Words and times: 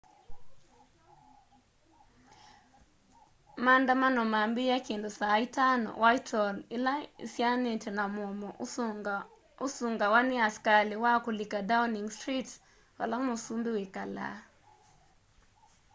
maandamano 3.65 4.21
mambiie 4.33 4.77
kindu 4.87 5.09
saa 5.19 5.35
11:00 5.39 5.43
utc+1 5.43 5.87
whitehall 6.01 6.57
ila 6.75 6.93
isianitye 7.25 7.89
na 7.97 8.03
mũomo 8.15 8.49
ũsungawa 9.69 10.19
ni 10.29 10.35
askali 10.47 10.95
wa 11.03 11.13
kulika 11.23 11.59
downing 11.71 12.07
street 12.17 12.49
vala 12.97 13.15
mũsũmbi 13.27 13.69
wikalaa 13.77 14.37